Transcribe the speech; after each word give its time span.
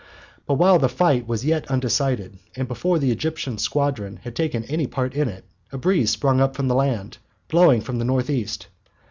But 0.47 0.55
while 0.55 0.79
the 0.79 0.89
fight 0.89 1.27
was 1.27 1.45
yet 1.45 1.69
undecided 1.69 2.39
and 2.55 2.67
before 2.67 2.97
the 2.97 3.11
Egyptian 3.11 3.59
squadron 3.59 4.17
had 4.23 4.35
taken 4.35 4.63
any 4.63 4.87
part 4.87 5.13
in 5.13 5.27
it, 5.29 5.45
a 5.71 5.77
breeze 5.77 6.09
sprang 6.09 6.41
up 6.41 6.55
from 6.55 6.67
the 6.67 6.73
land, 6.73 7.19
blowing 7.49 7.81
from 7.81 7.99
the 7.99 8.05
north 8.05 8.27
east. 8.31 8.65